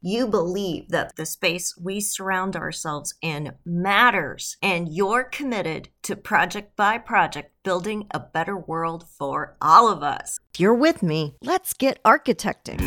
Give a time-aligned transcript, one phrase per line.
[0.00, 6.76] you believe that the space we surround ourselves in matters and you're committed to project
[6.76, 10.38] by project building a better world for all of us.
[10.54, 12.80] If you're with me, let's get architecting.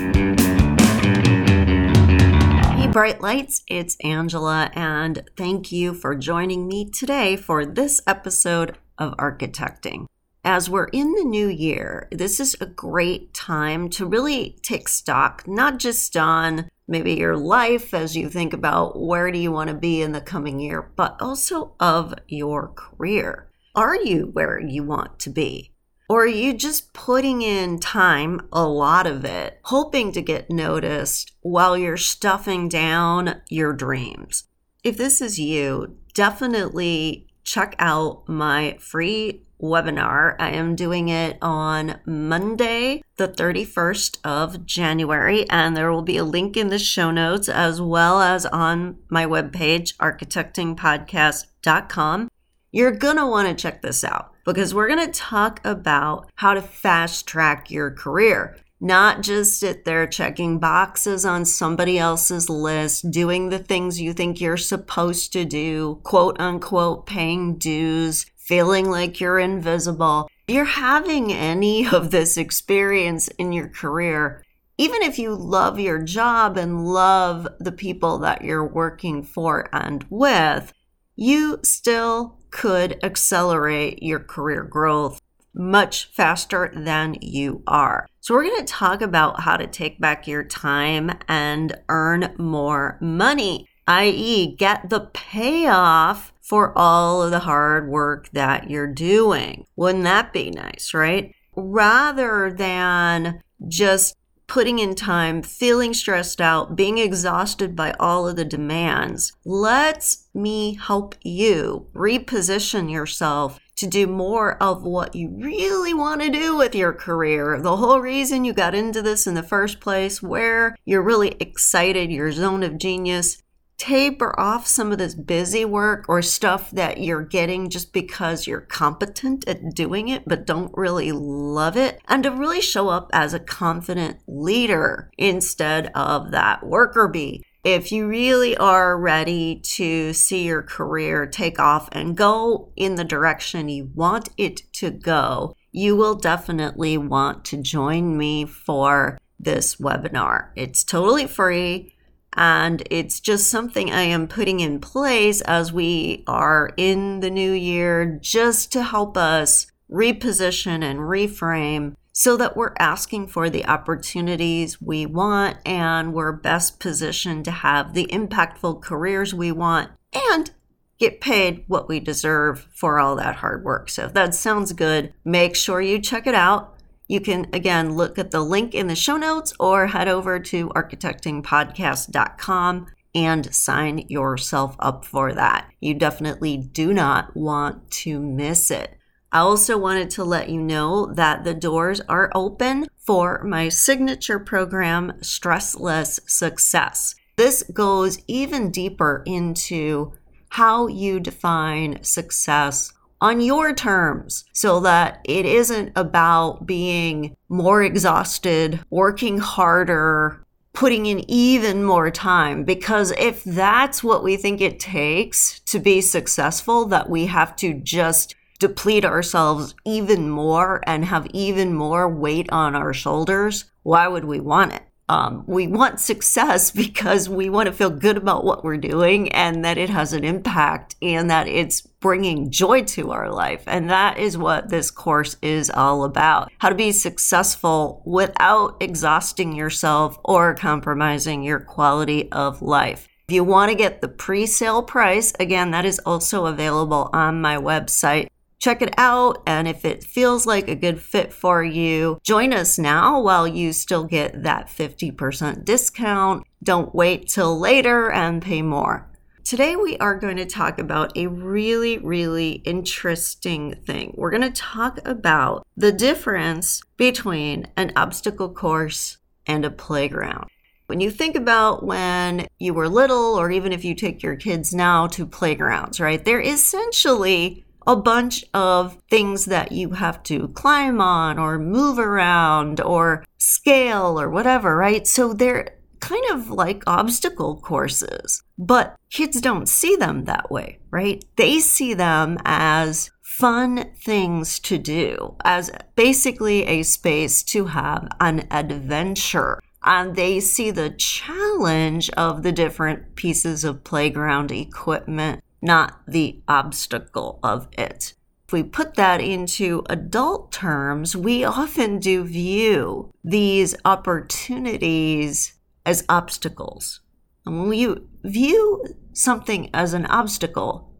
[2.77, 8.77] Hey, Bright Lights, it's Angela, and thank you for joining me today for this episode
[8.97, 10.07] of Architecting
[10.43, 15.47] as we're in the new year, this is a great time to really take stock,
[15.47, 19.75] not just on maybe your life as you think about where do you want to
[19.75, 23.49] be in the coming year, but also of your career.
[23.75, 25.73] Are you where you want to be?
[26.09, 31.33] Or are you just putting in time, a lot of it, hoping to get noticed
[31.41, 34.45] while you're stuffing down your dreams?
[34.83, 40.35] If this is you, definitely check out my free webinar.
[40.39, 46.23] I am doing it on Monday, the 31st of January, and there will be a
[46.23, 52.29] link in the show notes as well as on my webpage, architectingpodcast.com.
[52.71, 56.53] You're going to want to check this out because we're going to talk about how
[56.53, 58.57] to fast track your career.
[58.81, 64.39] Not just sit there checking boxes on somebody else's list, doing the things you think
[64.39, 71.87] you're supposed to do, quote unquote, paying dues, feeling like you're invisible, you're having any
[71.93, 74.43] of this experience in your career,
[74.79, 80.03] even if you love your job and love the people that you're working for and
[80.09, 80.73] with,
[81.15, 85.21] you still could accelerate your career growth
[85.53, 88.07] much faster than you are.
[88.19, 92.97] So, we're going to talk about how to take back your time and earn more
[92.99, 99.67] money, i.e., get the payoff for all of the hard work that you're doing.
[99.75, 101.35] Wouldn't that be nice, right?
[101.55, 104.15] Rather than just
[104.47, 110.73] putting in time, feeling stressed out, being exhausted by all of the demands, let's me
[110.73, 116.73] help you reposition yourself to do more of what you really want to do with
[116.73, 117.61] your career.
[117.61, 122.11] The whole reason you got into this in the first place, where you're really excited,
[122.11, 123.37] your zone of genius,
[123.79, 128.61] taper off some of this busy work or stuff that you're getting just because you're
[128.61, 133.33] competent at doing it but don't really love it and to really show up as
[133.33, 137.43] a confident leader instead of that worker bee.
[137.63, 143.03] If you really are ready to see your career take off and go in the
[143.03, 149.75] direction you want it to go, you will definitely want to join me for this
[149.75, 150.49] webinar.
[150.55, 151.95] It's totally free.
[152.33, 157.51] And it's just something I am putting in place as we are in the new
[157.51, 164.81] year just to help us reposition and reframe so that we're asking for the opportunities
[164.81, 170.51] we want and we're best positioned to have the impactful careers we want and
[170.97, 173.89] get paid what we deserve for all that hard work.
[173.89, 176.75] So if that sounds good, make sure you check it out.
[177.09, 180.69] You can, again, look at the link in the show notes or head over to
[180.69, 185.67] architectingpodcast.com and sign yourself up for that.
[185.81, 188.95] You definitely do not want to miss it.
[189.31, 194.37] I also wanted to let you know that the doors are open for my signature
[194.37, 197.15] program, Stressless Success.
[197.37, 200.13] This goes even deeper into
[200.49, 208.79] how you define success on your terms so that it isn't about being more exhausted,
[208.89, 212.63] working harder, putting in even more time.
[212.63, 217.73] Because if that's what we think it takes to be successful, that we have to
[217.73, 224.25] just deplete ourselves even more and have even more weight on our shoulders, why would
[224.25, 224.83] we want it?
[225.09, 229.65] Um, we want success because we want to feel good about what we're doing and
[229.65, 233.63] that it has an impact and that it's bringing joy to our life.
[233.67, 239.53] And that is what this course is all about how to be successful without exhausting
[239.53, 243.07] yourself or compromising your quality of life.
[243.27, 247.41] If you want to get the pre sale price, again, that is also available on
[247.41, 248.29] my website
[248.59, 249.41] check it out.
[249.47, 253.73] And if it feels like a good fit for you, join us now while you
[253.73, 256.45] still get that 50% discount.
[256.61, 259.09] Don't wait till later and pay more.
[259.45, 264.13] Today, we are going to talk about a really, really interesting thing.
[264.15, 269.17] We're going to talk about the difference between an obstacle course
[269.47, 270.49] and a playground.
[270.85, 274.73] When you think about when you were little, or even if you take your kids
[274.73, 281.01] now to playgrounds, right, they're essentially a bunch of things that you have to climb
[281.01, 285.07] on or move around or scale or whatever, right?
[285.07, 291.25] So they're kind of like obstacle courses, but kids don't see them that way, right?
[291.35, 298.45] They see them as fun things to do, as basically a space to have an
[298.51, 299.59] adventure.
[299.83, 307.39] And they see the challenge of the different pieces of playground equipment, not the obstacle
[307.43, 308.13] of it.
[308.47, 315.53] If we put that into adult terms, we often do view these opportunities
[315.85, 317.01] as obstacles.
[317.45, 320.91] And when you view something as an obstacle,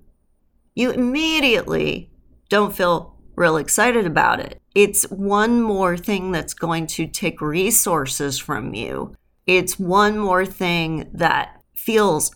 [0.76, 2.12] you immediately
[2.50, 4.62] don't feel real excited about it.
[4.76, 9.16] It's one more thing that's going to take resources from you.
[9.48, 12.36] It's one more thing that feels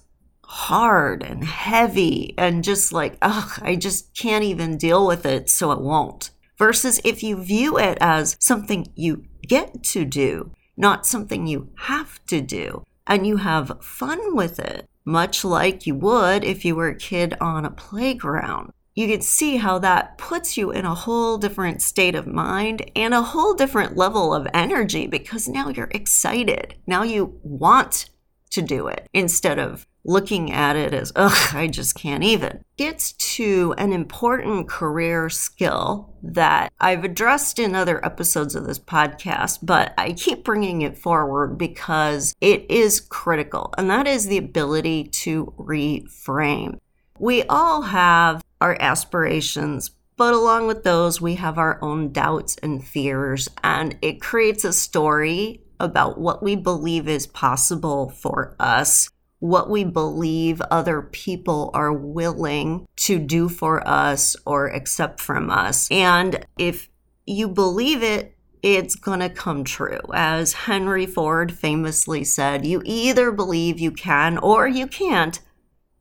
[0.53, 5.71] hard and heavy and just like, ugh, I just can't even deal with it, so
[5.71, 6.29] it won't.
[6.59, 12.23] Versus if you view it as something you get to do, not something you have
[12.27, 12.85] to do.
[13.07, 17.35] And you have fun with it, much like you would if you were a kid
[17.41, 18.71] on a playground.
[18.93, 23.15] You can see how that puts you in a whole different state of mind and
[23.15, 26.75] a whole different level of energy because now you're excited.
[26.85, 28.11] Now you want
[28.51, 32.63] to do it instead of looking at it as, ugh, I just can't even.
[32.77, 39.59] Gets to an important career skill that I've addressed in other episodes of this podcast,
[39.63, 45.05] but I keep bringing it forward because it is critical, and that is the ability
[45.05, 46.79] to reframe.
[47.19, 52.83] We all have our aspirations, but along with those, we have our own doubts and
[52.83, 59.09] fears, and it creates a story about what we believe is possible for us
[59.43, 65.91] what we believe other people are willing to do for us or accept from us.
[65.91, 66.87] And if
[67.25, 69.99] you believe it, it's going to come true.
[70.13, 75.37] As Henry Ford famously said, you either believe you can or you can't.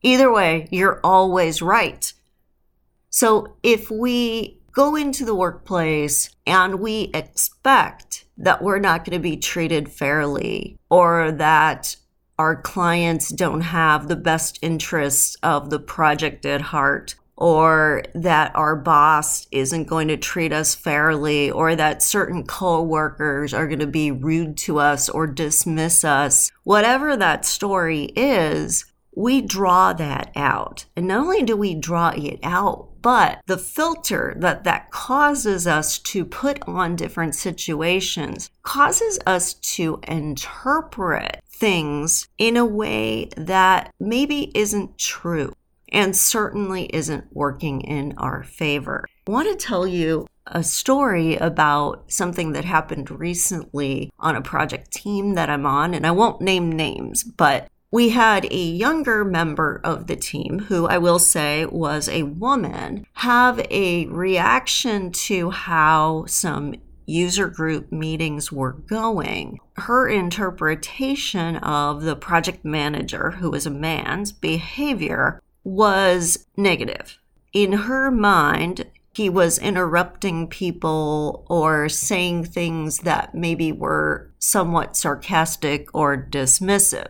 [0.01, 2.13] Either way, you're always right.
[3.09, 9.21] So if we go into the workplace and we expect that we're not going to
[9.21, 11.97] be treated fairly or that
[12.39, 18.75] our clients don't have the best interests of the project at heart or that our
[18.75, 24.11] boss isn't going to treat us fairly or that certain coworkers are going to be
[24.11, 26.51] rude to us or dismiss us.
[26.63, 32.39] Whatever that story is we draw that out and not only do we draw it
[32.43, 39.53] out but the filter that that causes us to put on different situations causes us
[39.55, 45.53] to interpret things in a way that maybe isn't true
[45.93, 49.05] and certainly isn't working in our favor.
[49.27, 54.91] I want to tell you a story about something that happened recently on a project
[54.91, 59.79] team that I'm on, and I won't name names, but we had a younger member
[59.83, 66.25] of the team who I will say was a woman have a reaction to how
[66.25, 66.73] some
[67.05, 74.31] user group meetings were going, her interpretation of the project manager, who was a man's
[74.31, 77.19] behavior, was negative.
[77.53, 85.93] In her mind, he was interrupting people or saying things that maybe were somewhat sarcastic
[85.93, 87.09] or dismissive.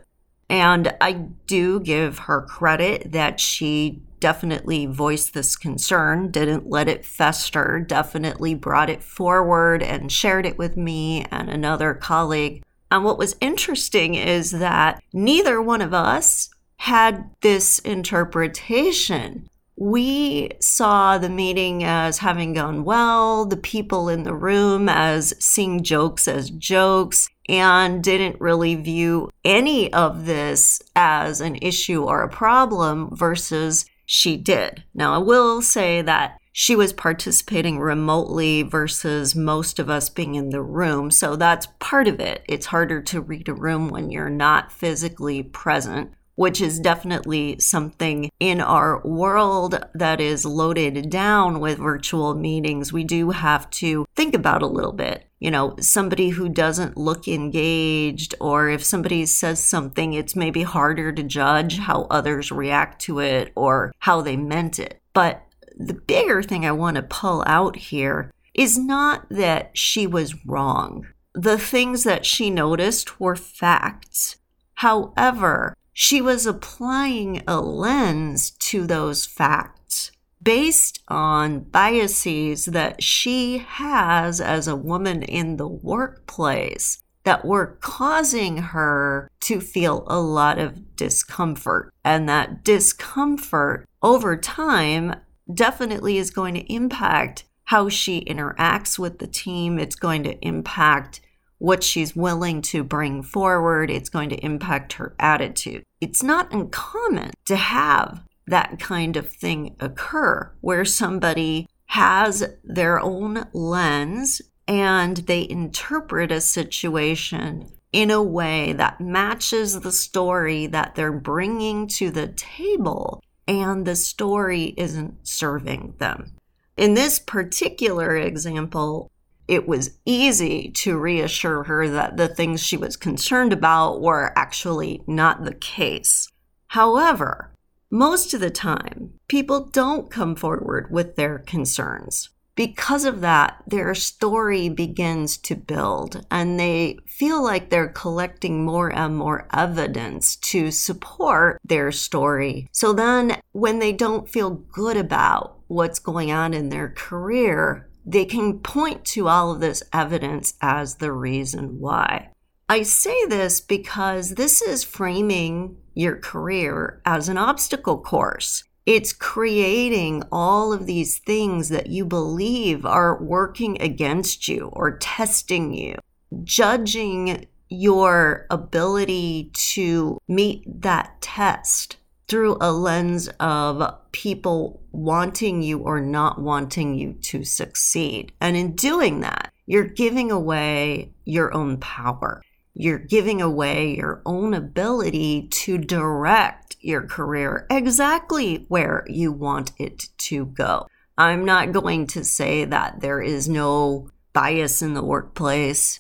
[0.50, 1.13] And I
[1.47, 8.55] do give her credit that she definitely voiced this concern, didn't let it fester, definitely
[8.55, 12.63] brought it forward and shared it with me and another colleague.
[12.89, 19.50] And what was interesting is that neither one of us had this interpretation.
[19.75, 25.84] We saw the meeting as having gone well, the people in the room as seeing
[25.84, 32.30] jokes as jokes, and didn't really view any of this as an issue or a
[32.30, 34.84] problem versus she did.
[34.94, 40.51] Now, I will say that she was participating remotely versus most of us being in
[40.51, 41.10] the room.
[41.10, 42.44] So that's part of it.
[42.48, 46.13] It's harder to read a room when you're not physically present.
[46.35, 53.03] Which is definitely something in our world that is loaded down with virtual meetings, we
[53.03, 55.25] do have to think about a little bit.
[55.39, 61.11] You know, somebody who doesn't look engaged, or if somebody says something, it's maybe harder
[61.11, 65.01] to judge how others react to it or how they meant it.
[65.13, 65.43] But
[65.75, 71.07] the bigger thing I want to pull out here is not that she was wrong.
[71.33, 74.37] The things that she noticed were facts.
[74.75, 84.41] However, she was applying a lens to those facts based on biases that she has
[84.41, 90.95] as a woman in the workplace that were causing her to feel a lot of
[90.97, 91.93] discomfort.
[92.03, 95.15] And that discomfort over time
[95.53, 99.79] definitely is going to impact how she interacts with the team.
[99.79, 101.21] It's going to impact
[101.63, 103.89] what she's willing to bring forward.
[103.89, 105.84] It's going to impact her attitude.
[106.01, 113.48] It's not uncommon to have that kind of thing occur where somebody has their own
[113.53, 121.13] lens and they interpret a situation in a way that matches the story that they're
[121.13, 126.34] bringing to the table, and the story isn't serving them.
[126.75, 129.12] In this particular example,
[129.47, 135.01] it was easy to reassure her that the things she was concerned about were actually
[135.07, 136.29] not the case.
[136.67, 137.53] However,
[137.91, 142.29] most of the time, people don't come forward with their concerns.
[142.55, 148.89] Because of that, their story begins to build and they feel like they're collecting more
[148.89, 152.67] and more evidence to support their story.
[152.71, 158.25] So then, when they don't feel good about what's going on in their career, they
[158.25, 162.29] can point to all of this evidence as the reason why.
[162.69, 168.63] I say this because this is framing your career as an obstacle course.
[168.86, 175.74] It's creating all of these things that you believe are working against you or testing
[175.74, 175.98] you,
[176.43, 181.98] judging your ability to meet that test
[182.33, 188.31] through a lens of people wanting you or not wanting you to succeed.
[188.41, 192.41] And in doing that, you're giving away your own power.
[192.73, 200.09] You're giving away your own ability to direct your career exactly where you want it
[200.17, 200.87] to go.
[201.19, 205.99] I'm not going to say that there is no bias in the workplace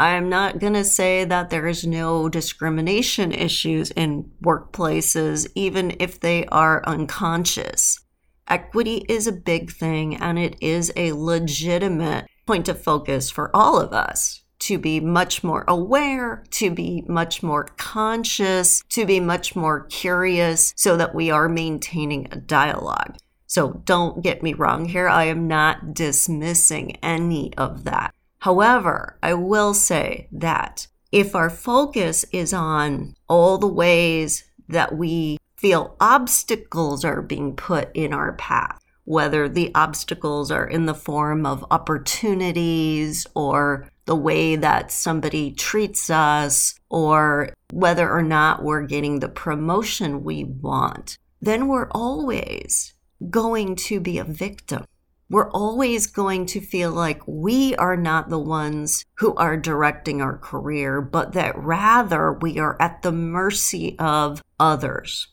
[0.00, 6.18] I'm not going to say that there is no discrimination issues in workplaces, even if
[6.18, 8.00] they are unconscious.
[8.48, 13.78] Equity is a big thing and it is a legitimate point of focus for all
[13.78, 19.54] of us to be much more aware, to be much more conscious, to be much
[19.54, 23.18] more curious so that we are maintaining a dialogue.
[23.46, 25.10] So don't get me wrong here.
[25.10, 28.14] I am not dismissing any of that.
[28.40, 35.38] However, I will say that if our focus is on all the ways that we
[35.56, 41.44] feel obstacles are being put in our path, whether the obstacles are in the form
[41.44, 49.20] of opportunities or the way that somebody treats us or whether or not we're getting
[49.20, 52.94] the promotion we want, then we're always
[53.28, 54.84] going to be a victim
[55.30, 60.36] we're always going to feel like we are not the ones who are directing our
[60.36, 65.28] career, but that rather we are at the mercy of others.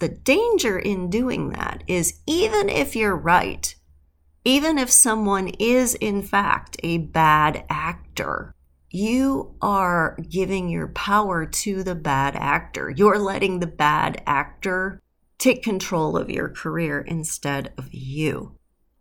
[0.00, 3.72] The danger in doing that is even if you're right,
[4.44, 8.52] even if someone is in fact a bad actor,
[8.90, 12.90] you are giving your power to the bad actor.
[12.90, 15.00] You're letting the bad actor
[15.38, 18.55] take control of your career instead of you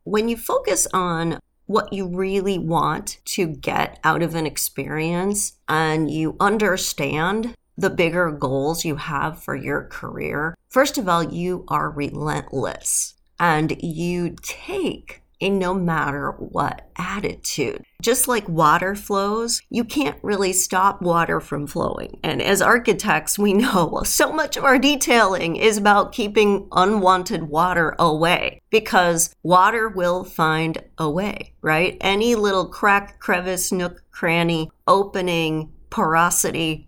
[0.05, 6.09] when you focus on what you really want to get out of an experience and
[6.12, 11.89] you understand the bigger goals you have for your career, first of all, you are
[11.89, 17.84] relentless and you take a no matter what attitude.
[18.01, 22.20] Just like water flows, you can't really stop water from flowing.
[22.24, 27.96] And as architects, we know so much of our detailing is about keeping unwanted water
[27.98, 31.98] away because water will find a way, right?
[32.01, 36.88] Any little crack, crevice, nook, cranny, opening, porosity,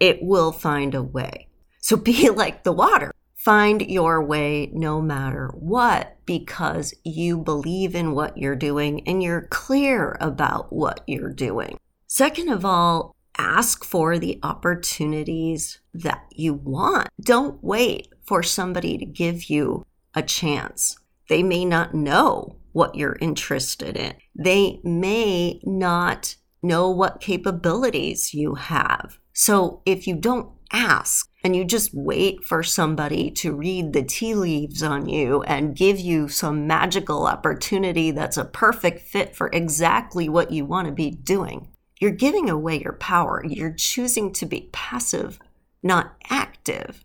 [0.00, 1.48] it will find a way.
[1.80, 3.12] So be like the water.
[3.44, 9.48] Find your way no matter what because you believe in what you're doing and you're
[9.50, 11.76] clear about what you're doing.
[12.06, 17.10] Second of all, ask for the opportunities that you want.
[17.20, 19.84] Don't wait for somebody to give you
[20.14, 20.98] a chance.
[21.28, 24.14] They may not know what you're interested in.
[24.34, 29.18] They may not know what capabilities you have.
[29.34, 34.34] So if you don't ask and you just wait for somebody to read the tea
[34.34, 40.26] leaves on you and give you some magical opportunity that's a perfect fit for exactly
[40.26, 41.68] what you want to be doing,
[42.00, 43.44] you're giving away your power.
[43.46, 45.38] You're choosing to be passive,
[45.82, 47.04] not active.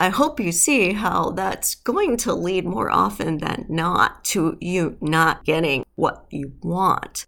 [0.00, 4.96] I hope you see how that's going to lead more often than not to you
[5.02, 7.26] not getting what you want,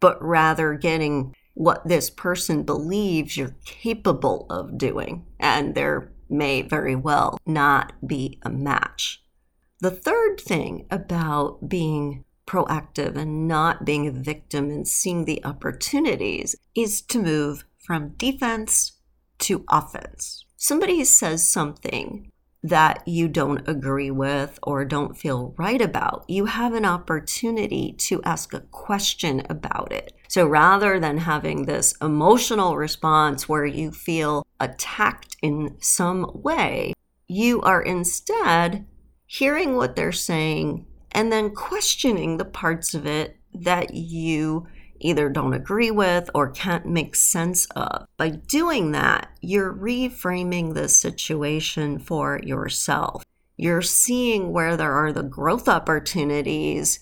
[0.00, 5.24] but rather getting what this person believes you're capable of doing.
[5.40, 9.22] And there may very well not be a match.
[9.80, 16.56] The third thing about being proactive and not being a victim and seeing the opportunities
[16.74, 18.92] is to move from defense
[19.38, 20.44] to offense.
[20.56, 22.30] Somebody says something
[22.64, 28.22] that you don't agree with or don't feel right about, you have an opportunity to
[28.22, 30.14] ask a question about it.
[30.28, 36.94] So rather than having this emotional response where you feel attacked in some way,
[37.28, 38.86] you are instead
[39.26, 44.66] hearing what they're saying and then questioning the parts of it that you
[45.04, 48.06] either don't agree with or can't make sense of.
[48.16, 53.22] By doing that, you're reframing the situation for yourself.
[53.56, 57.00] You're seeing where there are the growth opportunities,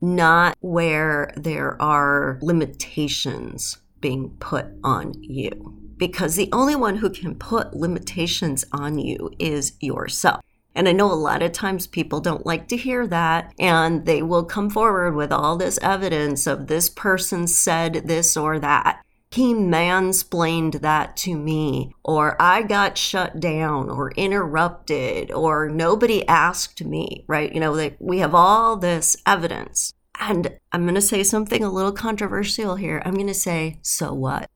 [0.00, 5.78] not where there are limitations being put on you.
[5.96, 10.40] Because the only one who can put limitations on you is yourself.
[10.74, 14.22] And I know a lot of times people don't like to hear that, and they
[14.22, 19.02] will come forward with all this evidence of this person said this or that.
[19.32, 26.84] He mansplained that to me, or I got shut down, or interrupted, or nobody asked
[26.84, 27.52] me, right?
[27.52, 29.92] You know, we have all this evidence.
[30.18, 33.00] And I'm going to say something a little controversial here.
[33.04, 34.50] I'm going to say, so what?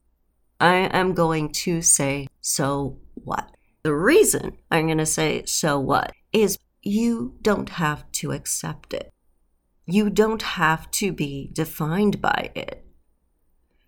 [0.61, 3.54] I am going to say, so what?
[3.85, 9.13] The reason I'm going to say, so what, is you don't have to accept it.
[9.85, 12.87] You don't have to be defined by it.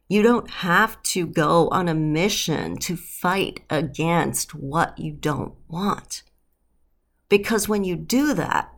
[0.07, 6.23] You don't have to go on a mission to fight against what you don't want.
[7.31, 8.73] Because when you do that,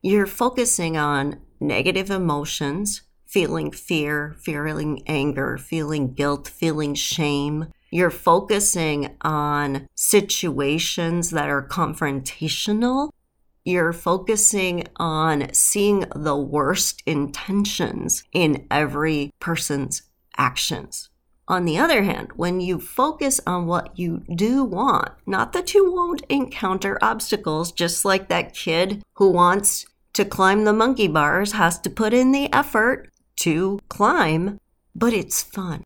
[0.00, 9.16] you're focusing on negative emotions, feeling fear, feeling anger, feeling guilt, feeling shame, you're focusing
[9.20, 13.10] on situations that are confrontational.
[13.64, 20.02] You're focusing on seeing the worst intentions in every person's
[20.36, 21.10] actions.
[21.48, 25.92] On the other hand, when you focus on what you do want, not that you
[25.92, 31.78] won't encounter obstacles, just like that kid who wants to climb the monkey bars has
[31.80, 34.60] to put in the effort to climb,
[34.94, 35.82] but it's fun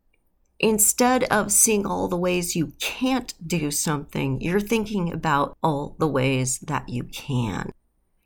[0.65, 6.07] instead of seeing all the ways you can't do something, you're thinking about all the
[6.07, 7.71] ways that you can.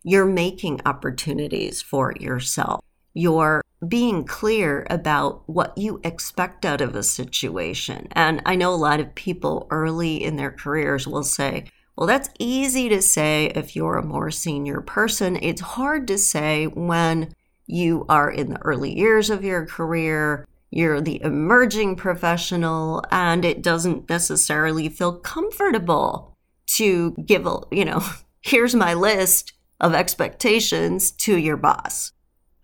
[0.04, 2.80] You're making opportunities for yourself.
[3.14, 8.08] You're being clear about what you expect out of a situation.
[8.14, 11.66] And I know a lot of people early in their careers will say,
[11.98, 15.38] well, that's easy to say if you're a more senior person.
[15.42, 17.34] It's hard to say when
[17.68, 23.62] you are in the early years of your career you're the emerging professional and it
[23.62, 28.04] doesn't necessarily feel comfortable to give a, you know,
[28.42, 32.12] here's my list of expectations to your boss.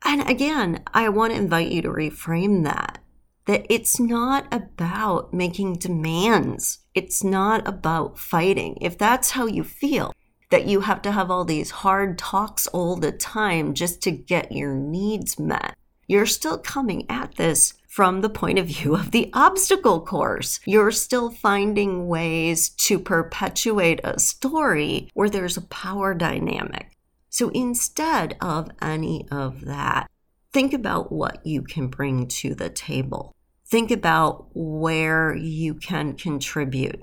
[0.03, 2.99] And again, I want to invite you to reframe that
[3.45, 6.79] that it's not about making demands.
[6.93, 8.77] It's not about fighting.
[8.81, 10.13] If that's how you feel,
[10.49, 14.51] that you have to have all these hard talks all the time just to get
[14.51, 15.75] your needs met,
[16.07, 20.59] you're still coming at this from the point of view of the obstacle course.
[20.65, 26.91] You're still finding ways to perpetuate a story where there's a power dynamic.
[27.29, 30.11] So instead of any of that,
[30.51, 33.33] think about what you can bring to the table.
[33.65, 37.01] Think about where you can contribute.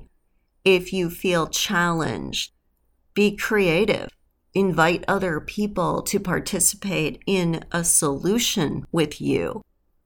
[0.63, 2.53] If you feel challenged,
[3.15, 4.11] be creative.
[4.53, 9.63] Invite other people to participate in a solution with you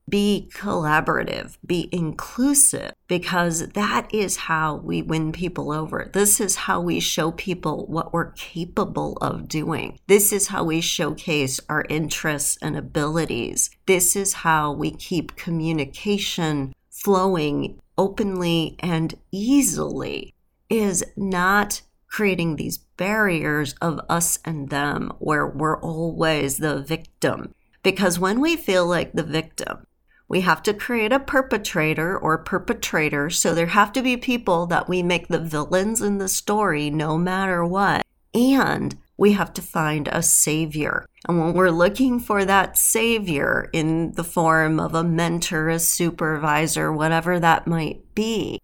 [0.09, 6.09] be collaborative, be inclusive, because that is how we win people over.
[6.13, 9.99] This is how we show people what we're capable of doing.
[10.07, 13.69] This is how we showcase our interests and abilities.
[13.85, 20.33] This is how we keep communication flowing openly and easily
[20.69, 27.53] is not creating these barriers of us and them where we're always the victim.
[27.83, 29.85] Because when we feel like the victim,
[30.29, 33.29] we have to create a perpetrator or perpetrator.
[33.29, 37.17] So there have to be people that we make the villains in the story no
[37.17, 38.05] matter what.
[38.33, 41.05] And we have to find a savior.
[41.27, 46.91] And when we're looking for that savior in the form of a mentor, a supervisor,
[46.91, 48.61] whatever that might be,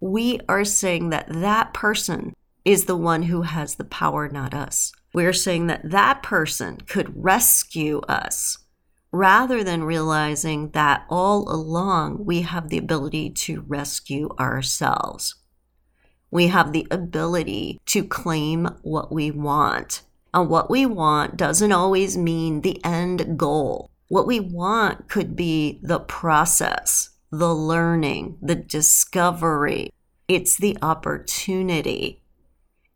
[0.00, 4.92] we are saying that that person is the one who has the power, not us.
[5.14, 8.58] We're saying that that person could rescue us
[9.12, 15.34] rather than realizing that all along we have the ability to rescue ourselves.
[16.30, 20.02] We have the ability to claim what we want.
[20.32, 23.90] And what we want doesn't always mean the end goal.
[24.08, 29.90] What we want could be the process, the learning, the discovery.
[30.26, 32.22] It's the opportunity.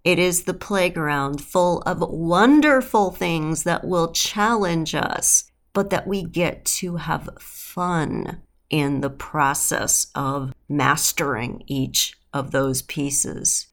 [0.02, 6.22] It is the playground full of wonderful things that will challenge us but that we
[6.22, 13.66] get to have fun in the process of mastering each of those pieces.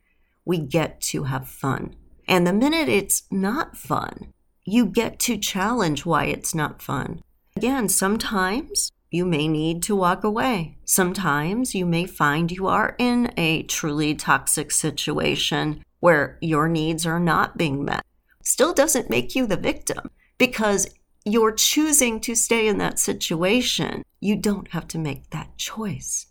[0.43, 1.95] We get to have fun.
[2.27, 4.33] And the minute it's not fun,
[4.65, 7.21] you get to challenge why it's not fun.
[7.55, 10.77] Again, sometimes you may need to walk away.
[10.83, 17.21] Sometimes you may find you are in a truly toxic situation where your needs are
[17.21, 18.03] not being met.
[18.43, 20.93] Still doesn't make you the victim because
[21.25, 26.27] you're choosing to stay in that situation, you don't have to make that choice.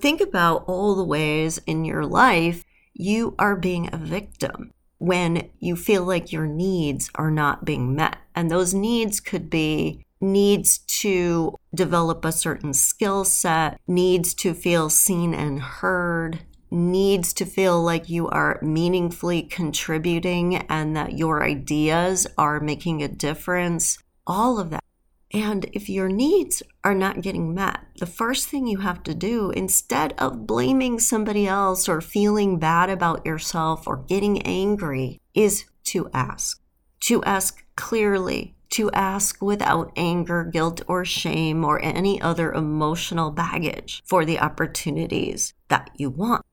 [0.00, 2.64] Think about all the ways in your life
[2.94, 8.16] you are being a victim when you feel like your needs are not being met.
[8.34, 14.88] And those needs could be needs to develop a certain skill set, needs to feel
[14.88, 16.40] seen and heard,
[16.70, 23.08] needs to feel like you are meaningfully contributing and that your ideas are making a
[23.08, 24.84] difference, all of that.
[25.32, 29.50] And if your needs are not getting met, the first thing you have to do,
[29.50, 36.10] instead of blaming somebody else or feeling bad about yourself or getting angry, is to
[36.12, 36.60] ask.
[37.00, 44.02] To ask clearly, to ask without anger, guilt, or shame, or any other emotional baggage
[44.04, 46.44] for the opportunities that you want.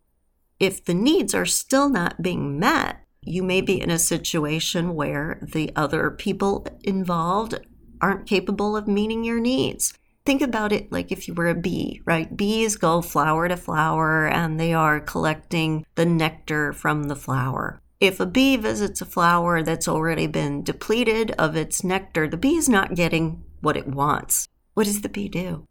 [0.60, 2.97] If the needs are still not being met,
[3.29, 7.55] you may be in a situation where the other people involved
[8.01, 9.93] aren't capable of meeting your needs.
[10.25, 12.35] Think about it like if you were a bee, right?
[12.35, 17.81] Bees go flower to flower and they are collecting the nectar from the flower.
[17.99, 22.55] If a bee visits a flower that's already been depleted of its nectar, the bee
[22.55, 24.47] is not getting what it wants.
[24.73, 25.65] What does the bee do?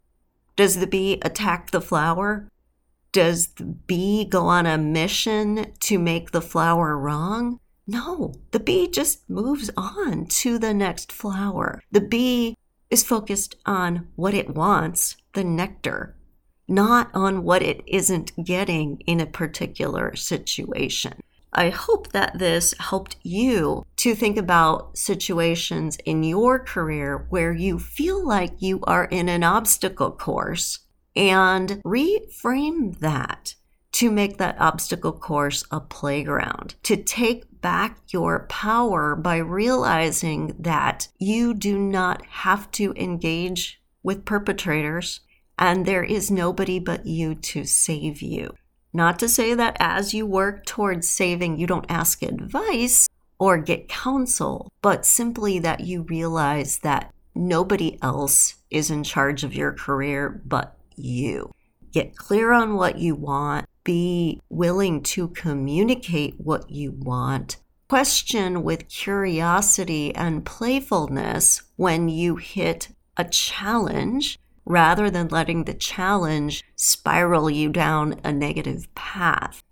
[0.55, 2.47] Does the bee attack the flower?
[3.11, 7.59] Does the bee go on a mission to make the flower wrong?
[7.87, 11.81] No, the bee just moves on to the next flower.
[11.91, 12.55] The bee
[12.91, 16.15] is focused on what it wants, the nectar,
[16.67, 21.13] not on what it isn't getting in a particular situation.
[21.51, 27.79] I hope that this helped you to think about situations in your career where you
[27.79, 30.79] feel like you are in an obstacle course
[31.19, 33.53] and reframe that
[33.91, 41.09] to make that obstacle course a playground, to take back your power by realizing that
[41.17, 45.19] you do not have to engage with perpetrators
[45.57, 48.53] and there is nobody but you to save you.
[48.93, 53.89] Not to say that as you work towards saving, you don't ask advice or get
[53.89, 60.41] counsel, but simply that you realize that nobody else is in charge of your career
[60.45, 61.51] but you.
[61.91, 63.65] Get clear on what you want.
[63.83, 67.57] Be willing to communicate what you want.
[67.87, 76.63] Question with curiosity and playfulness when you hit a challenge rather than letting the challenge
[76.75, 79.63] spiral you down a negative path.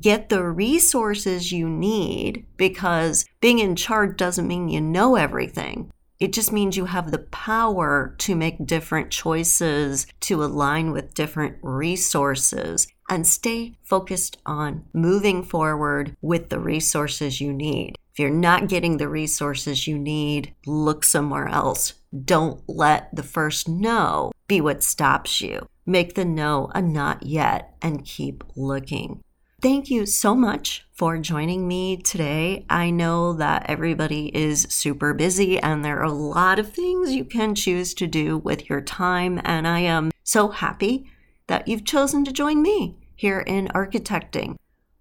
[0.00, 5.92] Get the resources you need because being in charge doesn't mean you know everything.
[6.18, 11.56] It just means you have the power to make different choices, to align with different
[11.60, 17.96] resources, and stay focused on moving forward with the resources you need.
[18.12, 21.92] If you're not getting the resources you need, look somewhere else.
[22.24, 25.68] Don't let the first no be what stops you.
[25.84, 29.20] Make the no a not yet and keep looking.
[29.60, 32.64] Thank you so much for joining me today.
[32.70, 37.24] I know that everybody is super busy and there are a lot of things you
[37.24, 39.38] can choose to do with your time.
[39.44, 41.10] And I am so happy
[41.48, 44.56] that you've chosen to join me here in architecting.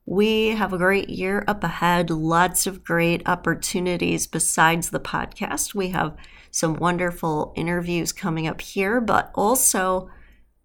[0.06, 5.74] We have a great year up ahead, lots of great opportunities besides the podcast.
[5.74, 6.18] We have
[6.52, 10.10] some wonderful interviews coming up here, but also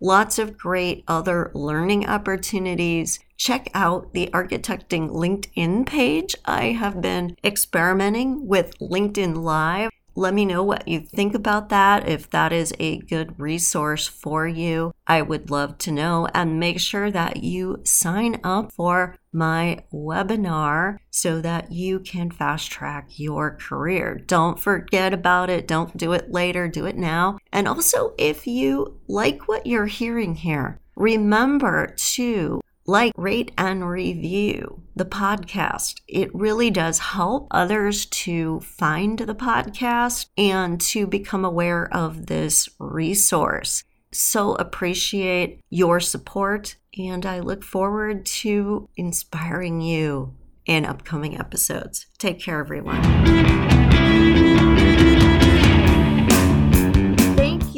[0.01, 3.21] lots of great other learning opportunities.
[3.41, 6.37] Check out the Architecting LinkedIn page.
[6.45, 12.07] I have been experimenting with LinkedIn Live let me know what you think about that,
[12.07, 14.93] if that is a good resource for you.
[15.07, 16.29] I would love to know.
[16.35, 22.71] And make sure that you sign up for my webinar so that you can fast
[22.71, 24.21] track your career.
[24.27, 25.67] Don't forget about it.
[25.67, 27.39] Don't do it later, do it now.
[27.53, 34.83] And also, if you like what you're hearing here, remember to like, rate, and review
[34.97, 36.01] the podcast.
[36.09, 42.69] It really does help others to find the podcast and to become aware of this
[42.79, 43.85] resource.
[44.13, 50.35] So appreciate your support, and I look forward to inspiring you
[50.67, 52.07] in upcoming episodes.
[52.19, 53.80] Take care, everyone